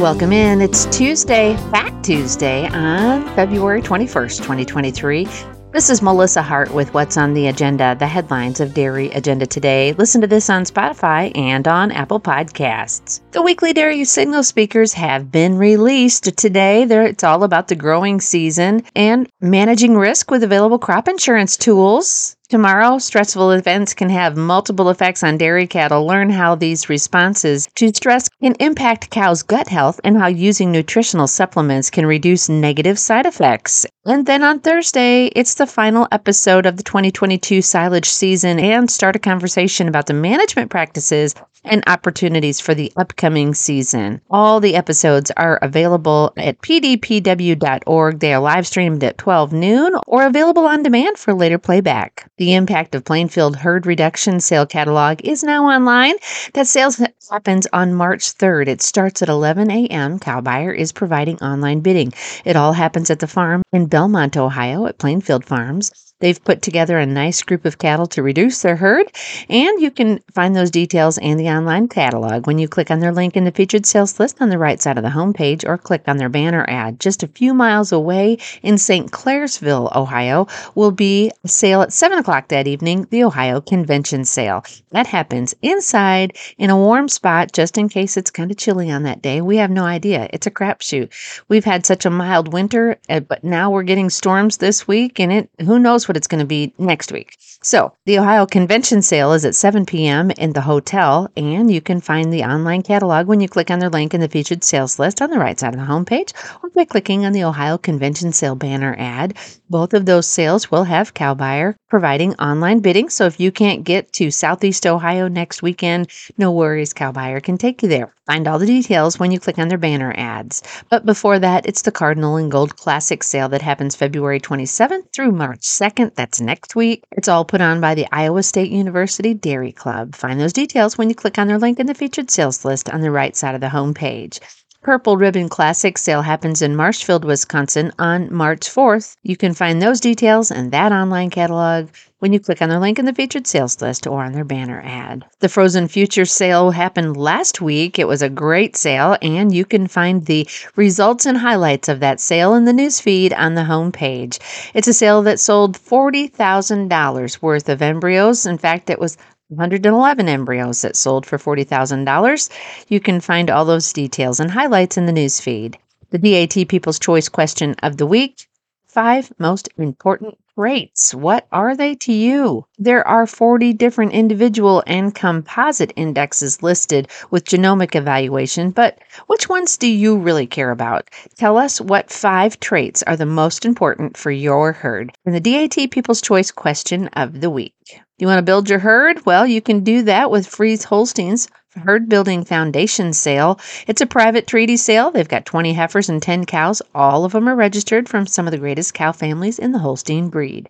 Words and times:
Welcome 0.00 0.30
in. 0.30 0.60
It's 0.60 0.86
Tuesday, 0.96 1.56
Fat 1.72 2.04
Tuesday 2.04 2.68
on 2.68 3.24
February 3.34 3.82
21st, 3.82 4.36
2023. 4.36 5.26
This 5.72 5.90
is 5.90 6.02
Melissa 6.02 6.40
Hart 6.40 6.72
with 6.72 6.94
What's 6.94 7.16
on 7.16 7.34
the 7.34 7.48
Agenda, 7.48 7.96
the 7.98 8.06
headlines 8.06 8.60
of 8.60 8.74
Dairy 8.74 9.10
Agenda 9.10 9.44
Today. 9.44 9.94
Listen 9.94 10.20
to 10.20 10.28
this 10.28 10.48
on 10.48 10.62
Spotify 10.62 11.36
and 11.36 11.66
on 11.66 11.90
Apple 11.90 12.20
Podcasts. 12.20 13.22
The 13.32 13.42
weekly 13.42 13.72
dairy 13.72 14.04
signal 14.04 14.44
speakers 14.44 14.92
have 14.92 15.32
been 15.32 15.58
released 15.58 16.36
today. 16.36 16.84
There, 16.84 17.02
it's 17.02 17.24
all 17.24 17.42
about 17.42 17.66
the 17.66 17.74
growing 17.74 18.20
season 18.20 18.84
and 18.94 19.28
managing 19.40 19.96
risk 19.96 20.30
with 20.30 20.44
available 20.44 20.78
crop 20.78 21.08
insurance 21.08 21.56
tools. 21.56 22.36
Tomorrow, 22.50 22.96
stressful 22.96 23.50
events 23.50 23.92
can 23.92 24.08
have 24.08 24.34
multiple 24.34 24.88
effects 24.88 25.22
on 25.22 25.36
dairy 25.36 25.66
cattle. 25.66 26.06
Learn 26.06 26.30
how 26.30 26.54
these 26.54 26.88
responses 26.88 27.68
to 27.74 27.88
stress 27.88 28.26
can 28.42 28.54
impact 28.58 29.10
cows' 29.10 29.42
gut 29.42 29.68
health 29.68 30.00
and 30.02 30.16
how 30.16 30.28
using 30.28 30.72
nutritional 30.72 31.26
supplements 31.26 31.90
can 31.90 32.06
reduce 32.06 32.48
negative 32.48 32.98
side 32.98 33.26
effects. 33.26 33.84
And 34.08 34.24
then 34.24 34.42
on 34.42 34.60
Thursday, 34.60 35.26
it's 35.36 35.56
the 35.56 35.66
final 35.66 36.08
episode 36.10 36.64
of 36.64 36.78
the 36.78 36.82
2022 36.82 37.60
silage 37.60 38.08
season 38.08 38.58
and 38.58 38.90
start 38.90 39.16
a 39.16 39.18
conversation 39.18 39.86
about 39.86 40.06
the 40.06 40.14
management 40.14 40.70
practices 40.70 41.34
and 41.64 41.84
opportunities 41.86 42.60
for 42.60 42.74
the 42.74 42.92
upcoming 42.96 43.54
season. 43.54 44.20
All 44.30 44.60
the 44.60 44.76
episodes 44.76 45.30
are 45.36 45.58
available 45.60 46.32
at 46.36 46.60
pdpw.org. 46.62 48.20
They 48.20 48.32
are 48.32 48.40
live 48.40 48.66
streamed 48.66 49.04
at 49.04 49.18
12 49.18 49.52
noon 49.52 49.94
or 50.06 50.24
available 50.24 50.66
on 50.66 50.82
demand 50.82 51.18
for 51.18 51.34
later 51.34 51.58
playback. 51.58 52.30
The 52.38 52.54
impact 52.54 52.94
of 52.94 53.04
Plainfield 53.04 53.56
herd 53.56 53.86
reduction 53.86 54.40
sale 54.40 54.66
catalog 54.66 55.20
is 55.22 55.42
now 55.42 55.66
online. 55.66 56.14
That 56.54 56.66
sales 56.66 57.02
happens 57.30 57.66
on 57.72 57.94
March 57.94 58.34
3rd. 58.38 58.68
It 58.68 58.82
starts 58.82 59.22
at 59.22 59.28
11 59.28 59.70
a.m. 59.70 60.18
Cow 60.18 60.40
Buyer 60.40 60.72
is 60.72 60.92
providing 60.92 61.36
online 61.42 61.80
bidding. 61.80 62.12
It 62.44 62.56
all 62.56 62.72
happens 62.72 63.10
at 63.10 63.18
the 63.18 63.26
farm 63.26 63.62
in 63.72 63.86
Belmont, 63.98 64.36
Ohio 64.36 64.86
at 64.86 64.96
Plainfield 64.96 65.44
Farms. 65.44 65.90
They've 66.20 66.42
put 66.42 66.62
together 66.62 66.98
a 66.98 67.06
nice 67.06 67.42
group 67.42 67.64
of 67.64 67.78
cattle 67.78 68.08
to 68.08 68.24
reduce 68.24 68.62
their 68.62 68.74
herd, 68.74 69.06
and 69.48 69.80
you 69.80 69.92
can 69.92 70.18
find 70.34 70.56
those 70.56 70.72
details 70.72 71.16
and 71.18 71.38
the 71.38 71.48
online 71.48 71.86
catalog 71.86 72.48
when 72.48 72.58
you 72.58 72.66
click 72.66 72.90
on 72.90 72.98
their 72.98 73.12
link 73.12 73.36
in 73.36 73.44
the 73.44 73.52
featured 73.52 73.86
sales 73.86 74.18
list 74.18 74.38
on 74.40 74.48
the 74.48 74.58
right 74.58 74.82
side 74.82 74.98
of 74.98 75.04
the 75.04 75.10
homepage 75.10 75.64
or 75.64 75.78
click 75.78 76.02
on 76.08 76.16
their 76.16 76.28
banner 76.28 76.64
ad. 76.66 76.98
Just 76.98 77.22
a 77.22 77.28
few 77.28 77.54
miles 77.54 77.92
away 77.92 78.38
in 78.62 78.78
St. 78.78 79.12
Clairsville, 79.12 79.94
Ohio, 79.94 80.48
will 80.74 80.90
be 80.90 81.30
a 81.44 81.48
sale 81.48 81.82
at 81.82 81.92
7 81.92 82.18
o'clock 82.18 82.48
that 82.48 82.66
evening, 82.66 83.06
the 83.10 83.22
Ohio 83.22 83.60
Convention 83.60 84.24
Sale. 84.24 84.64
That 84.90 85.06
happens 85.06 85.54
inside 85.62 86.36
in 86.56 86.70
a 86.70 86.76
warm 86.76 87.08
spot 87.08 87.52
just 87.52 87.78
in 87.78 87.88
case 87.88 88.16
it's 88.16 88.32
kind 88.32 88.50
of 88.50 88.56
chilly 88.56 88.90
on 88.90 89.04
that 89.04 89.22
day. 89.22 89.40
We 89.40 89.58
have 89.58 89.70
no 89.70 89.84
idea. 89.84 90.28
It's 90.32 90.48
a 90.48 90.50
crapshoot. 90.50 91.12
We've 91.48 91.64
had 91.64 91.86
such 91.86 92.04
a 92.04 92.10
mild 92.10 92.52
winter, 92.52 92.96
eh, 93.08 93.20
but 93.20 93.44
now 93.44 93.70
we're 93.70 93.77
getting 93.82 94.10
storms 94.10 94.58
this 94.58 94.86
week, 94.86 95.18
and 95.18 95.32
it 95.32 95.50
who 95.60 95.78
knows 95.78 96.08
what 96.08 96.16
it's 96.16 96.26
going 96.26 96.40
to 96.40 96.46
be 96.46 96.72
next 96.78 97.12
week. 97.12 97.36
So, 97.60 97.92
the 98.06 98.20
Ohio 98.20 98.46
Convention 98.46 99.02
Sale 99.02 99.32
is 99.32 99.44
at 99.44 99.54
7 99.56 99.84
p.m. 99.84 100.30
in 100.30 100.52
the 100.52 100.60
hotel, 100.60 101.28
and 101.36 101.68
you 101.70 101.80
can 101.80 102.00
find 102.00 102.32
the 102.32 102.44
online 102.44 102.82
catalog 102.82 103.26
when 103.26 103.40
you 103.40 103.48
click 103.48 103.68
on 103.68 103.80
their 103.80 103.90
link 103.90 104.14
in 104.14 104.20
the 104.20 104.28
featured 104.28 104.62
sales 104.62 105.00
list 105.00 105.20
on 105.20 105.30
the 105.30 105.40
right 105.40 105.58
side 105.58 105.74
of 105.74 105.80
the 105.80 105.86
homepage 105.86 106.32
or 106.62 106.70
by 106.70 106.84
clicking 106.84 107.26
on 107.26 107.32
the 107.32 107.42
Ohio 107.42 107.76
Convention 107.76 108.32
Sale 108.32 108.54
banner 108.54 108.94
ad. 108.96 109.36
Both 109.68 109.92
of 109.92 110.06
those 110.06 110.26
sales 110.26 110.70
will 110.70 110.84
have 110.84 111.14
Cow 111.14 111.34
Buyer 111.34 111.76
providing 111.88 112.34
online 112.36 112.78
bidding. 112.78 113.08
So, 113.08 113.26
if 113.26 113.40
you 113.40 113.50
can't 113.50 113.82
get 113.82 114.12
to 114.14 114.30
Southeast 114.30 114.86
Ohio 114.86 115.26
next 115.26 115.60
weekend, 115.60 116.10
no 116.38 116.52
worries, 116.52 116.92
Cow 116.92 117.10
Buyer 117.10 117.40
can 117.40 117.58
take 117.58 117.82
you 117.82 117.88
there. 117.88 118.14
Find 118.28 118.46
all 118.46 118.58
the 118.58 118.66
details 118.66 119.18
when 119.18 119.32
you 119.32 119.40
click 119.40 119.58
on 119.58 119.68
their 119.68 119.78
banner 119.78 120.14
ads. 120.16 120.62
But 120.90 121.06
before 121.06 121.38
that, 121.38 121.66
it's 121.66 121.82
the 121.82 121.90
Cardinal 121.90 122.36
and 122.36 122.50
Gold 122.50 122.76
Classic 122.76 123.22
sale 123.22 123.48
that 123.48 123.62
happens 123.68 123.94
February 123.94 124.40
27th 124.40 125.12
through 125.14 125.30
March 125.30 125.60
2nd. 125.60 126.14
That's 126.14 126.40
next 126.40 126.74
week. 126.74 127.04
It's 127.12 127.28
all 127.28 127.44
put 127.44 127.60
on 127.60 127.82
by 127.82 127.94
the 127.94 128.06
Iowa 128.10 128.42
State 128.42 128.70
University 128.70 129.34
Dairy 129.34 129.72
Club. 129.72 130.14
Find 130.14 130.40
those 130.40 130.54
details 130.54 130.96
when 130.96 131.10
you 131.10 131.14
click 131.14 131.38
on 131.38 131.48
their 131.48 131.58
link 131.58 131.78
in 131.78 131.86
the 131.86 131.94
featured 131.94 132.30
sales 132.30 132.64
list 132.64 132.88
on 132.88 133.02
the 133.02 133.10
right 133.10 133.36
side 133.36 133.54
of 133.54 133.60
the 133.60 133.66
homepage. 133.66 134.40
Purple 134.88 135.18
Ribbon 135.18 135.50
Classic 135.50 135.98
sale 135.98 136.22
happens 136.22 136.62
in 136.62 136.74
Marshfield, 136.74 137.22
Wisconsin 137.22 137.92
on 137.98 138.32
March 138.32 138.70
4th. 138.70 139.18
You 139.22 139.36
can 139.36 139.52
find 139.52 139.82
those 139.82 140.00
details 140.00 140.50
and 140.50 140.72
that 140.72 140.92
online 140.92 141.28
catalog 141.28 141.90
when 142.20 142.32
you 142.32 142.40
click 142.40 142.62
on 142.62 142.70
their 142.70 142.78
link 142.78 142.98
in 142.98 143.04
the 143.04 143.12
featured 143.12 143.46
sales 143.46 143.82
list 143.82 144.06
or 144.06 144.24
on 144.24 144.32
their 144.32 144.46
banner 144.46 144.80
ad. 144.82 145.26
The 145.40 145.50
Frozen 145.50 145.88
Future 145.88 146.24
sale 146.24 146.70
happened 146.70 147.18
last 147.18 147.60
week. 147.60 147.98
It 147.98 148.08
was 148.08 148.22
a 148.22 148.30
great 148.30 148.78
sale, 148.78 149.18
and 149.20 149.54
you 149.54 149.66
can 149.66 149.88
find 149.88 150.24
the 150.24 150.48
results 150.74 151.26
and 151.26 151.36
highlights 151.36 151.90
of 151.90 152.00
that 152.00 152.18
sale 152.18 152.54
in 152.54 152.64
the 152.64 152.72
newsfeed 152.72 153.36
on 153.36 153.56
the 153.56 153.64
homepage. 153.64 154.38
It's 154.72 154.88
a 154.88 154.94
sale 154.94 155.20
that 155.24 155.38
sold 155.38 155.78
$40,000 155.78 157.42
worth 157.42 157.68
of 157.68 157.82
embryos. 157.82 158.46
In 158.46 158.56
fact, 158.56 158.88
it 158.88 158.98
was 158.98 159.18
111 159.48 160.28
embryos 160.28 160.82
that 160.82 160.94
sold 160.94 161.24
for 161.24 161.38
$40,000. 161.38 162.50
You 162.88 163.00
can 163.00 163.20
find 163.20 163.48
all 163.48 163.64
those 163.64 163.94
details 163.94 164.40
and 164.40 164.50
highlights 164.50 164.98
in 164.98 165.06
the 165.06 165.12
newsfeed. 165.12 165.76
The 166.10 166.18
DAT 166.18 166.68
People's 166.68 166.98
Choice 166.98 167.30
question 167.30 167.74
of 167.82 167.96
the 167.96 168.06
week 168.06 168.46
five 168.88 169.32
most 169.38 169.68
important 169.78 170.36
traits. 170.54 171.14
What 171.14 171.46
are 171.52 171.76
they 171.76 171.94
to 171.94 172.12
you? 172.12 172.66
There 172.78 173.06
are 173.06 173.26
40 173.26 173.72
different 173.72 174.12
individual 174.12 174.82
and 174.86 175.14
composite 175.14 175.92
indexes 175.96 176.62
listed 176.62 177.08
with 177.30 177.44
genomic 177.44 177.94
evaluation, 177.94 178.70
but 178.70 178.98
which 179.28 179.48
ones 179.48 179.78
do 179.78 179.86
you 179.86 180.18
really 180.18 180.46
care 180.46 180.70
about? 180.70 181.08
Tell 181.36 181.56
us 181.56 181.80
what 181.80 182.10
five 182.10 182.60
traits 182.60 183.02
are 183.04 183.16
the 183.16 183.24
most 183.24 183.64
important 183.64 184.16
for 184.16 184.30
your 184.30 184.72
herd 184.72 185.16
in 185.24 185.32
the 185.32 185.40
DAT 185.40 185.90
People's 185.90 186.20
Choice 186.20 186.50
question 186.50 187.08
of 187.14 187.40
the 187.40 187.50
week. 187.50 188.00
You 188.18 188.26
want 188.26 188.38
to 188.38 188.42
build 188.42 188.68
your 188.68 188.80
herd? 188.80 189.24
Well, 189.26 189.46
you 189.46 189.60
can 189.60 189.84
do 189.84 190.02
that 190.02 190.28
with 190.28 190.48
Freeze 190.48 190.82
Holsteins 190.82 191.48
Herd 191.76 192.08
Building 192.08 192.44
Foundation 192.44 193.12
sale. 193.12 193.60
It's 193.86 194.00
a 194.00 194.06
private 194.06 194.48
treaty 194.48 194.76
sale. 194.76 195.12
They've 195.12 195.28
got 195.28 195.46
20 195.46 195.72
heifers 195.72 196.08
and 196.08 196.20
10 196.20 196.44
cows. 196.44 196.82
All 196.96 197.24
of 197.24 197.30
them 197.30 197.48
are 197.48 197.54
registered 197.54 198.08
from 198.08 198.26
some 198.26 198.48
of 198.48 198.50
the 198.50 198.58
greatest 198.58 198.92
cow 198.92 199.12
families 199.12 199.60
in 199.60 199.70
the 199.70 199.78
Holstein 199.78 200.30
breed. 200.30 200.68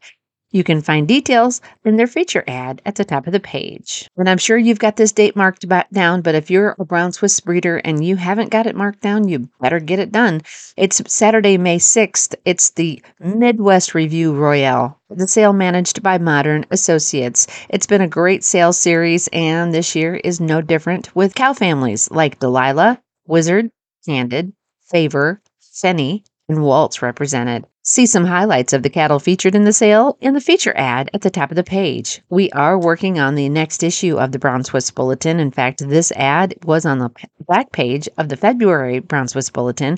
You 0.51 0.65
can 0.65 0.81
find 0.81 1.07
details 1.07 1.61
in 1.85 1.97
their 1.97 2.07
feature 2.07 2.43
ad 2.49 2.81
at 2.87 2.95
the 2.95 3.05
top 3.05 3.27
of 3.27 3.35
the 3.35 3.41
page. 3.41 4.09
And 4.17 4.31
I'm 4.31 4.39
sure 4.39 4.57
you've 4.57 4.79
got 4.79 4.97
this 4.97 5.13
date 5.13 5.37
marked 5.37 5.67
down, 5.93 6.23
but 6.23 6.35
if 6.35 6.51
you're 6.51 6.75
a 6.79 6.87
brown 6.87 7.13
Swiss 7.13 7.39
breeder 7.41 7.77
and 7.77 8.03
you 8.03 8.17
haven't 8.17 8.51
got 8.51 8.67
it 8.67 8.75
marked 8.75 9.03
down, 9.03 9.29
you 9.29 9.51
better 9.61 9.79
get 9.79 9.99
it 9.99 10.11
done. 10.11 10.41
It's 10.79 11.03
Saturday, 11.13 11.59
May 11.59 11.79
6th. 11.79 12.35
It's 12.47 12.71
the 12.71 13.03
Midwest 13.21 13.95
Review 13.95 14.33
Royale, 14.33 14.99
the 15.11 15.29
sale 15.29 15.53
managed 15.53 16.03
by 16.03 16.17
Modern 16.17 16.65
Associates. 16.71 17.47
It's 17.69 17.87
been 17.87 18.01
a 18.01 18.09
great 18.09 18.43
sales 18.43 18.79
series, 18.79 19.29
and 19.35 19.75
this 19.75 19.95
year 19.95 20.15
is 20.15 20.41
no 20.41 20.63
different 20.63 21.15
with 21.15 21.35
cow 21.35 21.53
families 21.53 22.11
like 22.11 22.39
Delilah, 22.39 23.03
Wizard, 23.27 23.71
Candid, 24.07 24.55
Favor, 24.87 25.43
Fenny, 25.61 26.25
and 26.49 26.63
Waltz 26.63 27.03
represented. 27.03 27.67
See 27.91 28.05
some 28.05 28.27
highlights 28.27 28.75
of 28.75 28.83
the 28.83 28.91
cattle 28.91 29.19
featured 29.19 29.55
in 29.55 29.65
the 29.65 29.73
sale 29.73 30.19
in 30.21 30.35
the 30.35 30.43
feature 30.43 30.77
ad 30.77 31.09
at 31.15 31.23
the 31.23 31.31
top 31.31 31.51
of 31.51 31.57
the 31.57 31.65
page. 31.65 32.21
We 32.29 32.51
are 32.51 32.79
working 32.79 33.19
on 33.19 33.35
the 33.35 33.49
next 33.49 33.83
issue 33.83 34.19
of 34.19 34.31
the 34.31 34.39
Brown 34.39 34.63
Swiss 34.63 34.91
Bulletin. 34.91 35.41
In 35.41 35.51
fact, 35.51 35.89
this 35.89 36.13
ad 36.13 36.55
was 36.65 36.85
on 36.85 36.99
the 36.99 37.09
back 37.49 37.73
page 37.73 38.07
of 38.19 38.29
the 38.29 38.37
February 38.37 38.99
Brown 38.99 39.27
Swiss 39.27 39.49
Bulletin. 39.49 39.97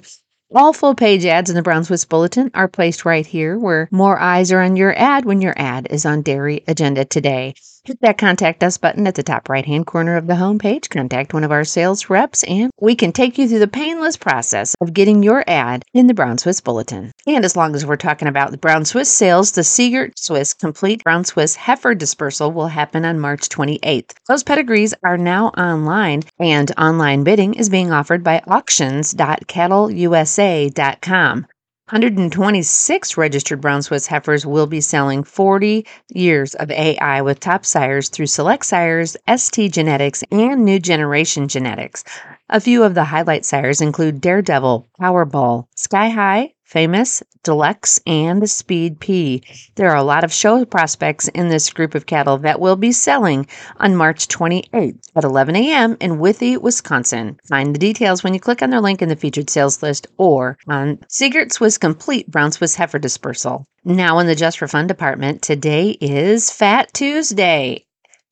All 0.55 0.73
full 0.73 0.95
page 0.95 1.25
ads 1.27 1.51
in 1.51 1.57
the 1.57 1.63
Brown 1.63 1.83
Swiss 1.83 2.05
Bulletin 2.05 2.53
are 2.55 2.69
placed 2.69 3.05
right 3.05 3.27
here 3.27 3.59
where 3.59 3.89
more 3.91 4.21
eyes 4.21 4.53
are 4.53 4.61
on 4.61 4.77
your 4.77 4.97
ad 4.97 5.25
when 5.25 5.41
your 5.41 5.55
ad 5.57 5.89
is 5.91 6.07
on 6.07 6.23
Dairy 6.23 6.63
Agenda 6.69 7.05
today. 7.05 7.55
Hit 7.85 7.99
that 8.03 8.19
contact 8.19 8.63
us 8.63 8.77
button 8.77 9.07
at 9.07 9.15
the 9.15 9.23
top 9.23 9.49
right 9.49 9.65
hand 9.65 9.87
corner 9.87 10.17
of 10.17 10.27
the 10.27 10.35
homepage. 10.35 10.91
Contact 10.91 11.33
one 11.33 11.45
of 11.45 11.51
our 11.51 11.65
sales 11.65 12.11
reps, 12.11 12.43
and 12.43 12.71
we 12.79 12.95
can 12.95 13.11
take 13.11 13.39
you 13.39 13.49
through 13.49 13.61
the 13.61 13.67
painless 13.67 14.19
process 14.19 14.77
of 14.83 14.93
getting 14.93 15.23
your 15.23 15.43
ad 15.47 15.83
in 15.95 16.07
the 16.07 16.13
Brown 16.13 16.37
Swiss 16.37 16.61
Bulletin. 16.61 17.11
And 17.27 17.43
as 17.43 17.57
long 17.57 17.75
as 17.75 17.87
we're 17.87 17.97
talking 17.97 18.29
about 18.29 18.51
the 18.51 18.59
Brown 18.59 18.85
Swiss 18.85 19.09
sales, 19.09 19.53
the 19.53 19.63
Siegert 19.63 20.19
Swiss 20.19 20.53
Complete 20.53 21.03
Brown 21.05 21.25
Swiss 21.25 21.57
Heifer 21.57 21.95
Dispersal 21.95 22.53
will 22.53 22.69
happen 22.69 23.07
on 23.07 23.19
March 23.19 23.49
28th. 23.49 24.13
Those 24.29 24.43
pedigrees 24.43 24.93
are 25.03 25.17
now 25.17 25.47
online, 25.49 26.25
and 26.39 26.71
online 26.77 27.25
bidding 27.25 27.55
is 27.55 27.71
being 27.71 27.93
offered 27.93 28.23
by 28.23 28.43
auctions.cattleusa.com. 28.47 31.47
126 31.91 33.17
registered 33.17 33.61
brown 33.61 33.83
Swiss 33.83 34.07
heifers 34.07 34.47
will 34.47 34.69
be 34.69 34.81
selling 34.81 35.25
40 35.25 35.85
years 36.11 36.55
of 36.55 36.71
AI 36.71 37.21
with 37.21 37.41
top 37.41 37.67
sires 37.67 38.09
through 38.09 38.29
Select 38.29 38.65
Sires, 38.65 39.17
ST 39.37 39.73
Genetics, 39.73 40.23
and 40.31 40.65
New 40.65 40.79
Generation 40.79 41.49
Genetics. 41.49 42.05
A 42.49 42.61
few 42.61 42.85
of 42.85 42.95
the 42.95 43.03
highlight 43.03 43.45
sires 43.45 43.81
include 43.81 44.21
Daredevil, 44.21 44.87
Powerball, 45.01 45.67
Sky 45.75 46.11
High, 46.11 46.55
Famous, 46.71 47.21
Deluxe, 47.43 48.01
and 48.07 48.49
Speed 48.49 49.01
P. 49.01 49.43
There 49.75 49.91
are 49.91 49.97
a 49.97 50.05
lot 50.05 50.23
of 50.23 50.33
show 50.33 50.65
prospects 50.65 51.27
in 51.27 51.49
this 51.49 51.69
group 51.71 51.97
of 51.97 52.07
cattle 52.07 52.39
that 52.39 52.61
will 52.61 52.77
be 52.77 52.93
selling 52.93 53.49
on 53.79 53.97
March 53.97 54.29
28th 54.29 55.09
at 55.17 55.25
11 55.25 55.57
a.m. 55.57 55.97
in 56.01 56.21
Withee, 56.21 56.59
Wisconsin. 56.59 57.41
Find 57.49 57.75
the 57.75 57.81
details 57.81 58.23
when 58.23 58.35
you 58.35 58.41
click 58.41 58.63
on 58.63 58.71
their 58.71 58.81
link 58.81 59.03
in 59.03 59.09
the 59.09 59.17
featured 59.17 59.51
sales 59.51 59.83
list 59.83 60.07
or 60.17 60.59
on 60.69 60.99
Seegert's 61.09 61.57
Swiss 61.57 61.77
Complete 61.77 62.31
Brown 62.31 62.53
Swiss 62.53 62.77
Heifer 62.77 63.01
Dispersal. 63.01 63.65
Now, 63.85 64.21
in 64.21 64.29
the 64.29 64.37
Just 64.37 64.59
for 64.59 64.69
Fun 64.69 64.87
department, 64.87 65.43
today 65.43 65.91
is 66.01 66.53
Fat 66.53 66.95
Tuesday. 66.95 67.85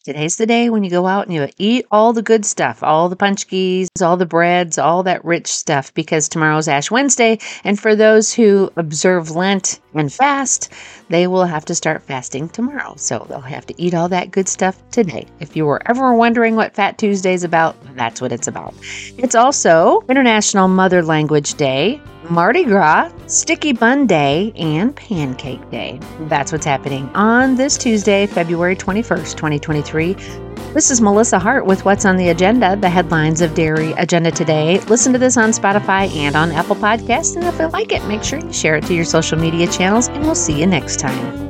Today's 0.09 0.37
the 0.37 0.47
day 0.47 0.71
when 0.71 0.85
you 0.85 0.89
go 0.89 1.07
out 1.07 1.27
and 1.27 1.35
you 1.35 1.47
eat 1.59 1.85
all 1.91 2.15
the 2.15 2.23
good 2.23 2.47
stuff, 2.47 2.83
all 2.83 3.11
the 3.11 3.15
paczkis, 3.15 3.89
all 4.01 4.17
the 4.17 4.25
breads, 4.25 4.79
all 4.79 5.03
that 5.03 5.23
rich 5.23 5.49
stuff, 5.49 5.93
because 5.93 6.31
tomorrow's 6.31 6.67
Ash 6.67 6.91
Wednesday. 6.91 7.39
And 7.63 7.79
for 7.79 7.95
those 7.95 8.33
who 8.33 8.73
observe 8.77 9.33
Lent 9.33 9.81
and 9.99 10.13
fast, 10.13 10.73
they 11.09 11.27
will 11.27 11.45
have 11.45 11.65
to 11.67 11.75
start 11.75 12.03
fasting 12.03 12.49
tomorrow. 12.49 12.95
So 12.97 13.27
they'll 13.29 13.41
have 13.41 13.67
to 13.67 13.75
eat 13.81 13.95
all 13.95 14.09
that 14.09 14.31
good 14.31 14.49
stuff 14.49 14.83
today. 14.91 15.27
If 15.41 15.57
you 15.57 15.67
were 15.67 15.83
ever 15.87 16.15
wondering 16.15 16.57
what 16.57 16.75
Fat 16.75 16.99
Tuesday 16.99 17.35
is 17.35 17.45
about, 17.45 17.77
that's 17.97 18.21
what 18.21 18.33
it's 18.33 18.49
about. 18.49 18.75
It's 19.17 19.35
also 19.35 20.03
International 20.09 20.69
Mother 20.69 21.03
Language 21.03 21.55
Day, 21.55 22.01
Mardi 22.31 22.65
Gras, 22.65 23.11
Sticky 23.27 23.73
Bun 23.73 24.07
Day, 24.07 24.53
and 24.57 24.95
Pancake 24.95 25.71
Day. 25.71 25.99
That's 26.23 26.53
what's 26.53 26.67
happening 26.67 27.09
on 27.15 27.55
this 27.55 27.79
Tuesday, 27.79 28.27
February 28.27 28.77
21st, 28.77 29.37
2023. 29.37 30.48
This 30.75 30.91
is 30.91 31.01
Melissa 31.01 31.39
Hart 31.39 31.67
with 31.67 31.85
What's 31.85 32.05
on 32.05 32.17
the 32.17 32.29
Agenda, 32.29 32.77
the 32.77 32.89
headlines 32.89 33.41
of 33.41 33.55
Dairy 33.55 33.93
Agenda 33.93 34.31
Today. 34.31 34.79
Listen 34.81 35.13
to 35.13 35.19
this 35.19 35.37
on 35.37 35.51
Spotify 35.51 36.15
and 36.15 36.37
on 36.37 36.53
Apple 36.53 36.77
Podcasts. 36.77 37.37
And 37.37 37.45
if 37.47 37.59
you 37.59 37.67
like 37.69 37.93
it, 37.93 38.05
make 38.07 38.23
sure 38.23 38.39
you 38.39 38.53
share 38.53 38.77
it 38.77 38.85
to 38.85 38.95
your 38.95 39.05
social 39.05 39.39
media 39.39 39.67
channels, 39.67 40.09
and 40.09 40.23
we'll 40.23 40.35
see 40.35 40.61
you 40.61 40.67
next 40.67 41.01
time. 41.01 41.48